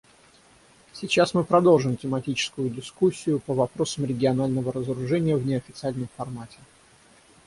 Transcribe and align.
Сейчас 0.93 1.35
мы 1.35 1.43
продолжим 1.43 1.95
тематическую 1.95 2.71
дискуссию 2.71 3.39
по 3.39 3.53
вопросам 3.53 4.05
регионального 4.05 4.73
разоружения 4.73 5.37
в 5.37 5.45
неофициальном 5.45 6.09
формате. 6.17 6.57